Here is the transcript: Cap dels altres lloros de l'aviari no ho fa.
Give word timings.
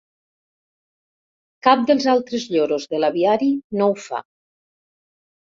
Cap 1.67 1.83
dels 1.91 2.09
altres 2.15 2.47
lloros 2.55 2.89
de 2.95 3.03
l'aviari 3.05 3.53
no 3.83 3.91
ho 3.93 3.95
fa. 4.07 4.23